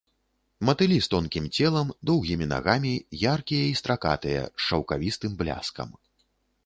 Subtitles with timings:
[0.67, 2.93] Матылі з тонкім целам, доўгімі нагамі,
[3.35, 5.89] яркія і стракатыя, з шаўкавістым бляскам.